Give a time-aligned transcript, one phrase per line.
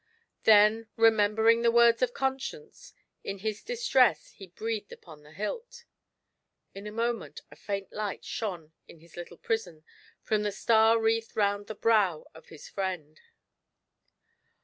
[0.45, 2.91] Then remem bering the words of Conscience,
[3.23, 5.85] in his distress he breathed upon the hilt.
[6.73, 9.83] In a moment a faint light shone in his prison
[10.23, 13.21] fi:om the star wreath round the brow of his friend.